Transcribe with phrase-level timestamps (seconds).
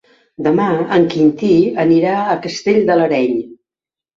[0.45, 1.49] Demà en Quintí
[1.85, 3.37] anirà a Castell de l'Areny.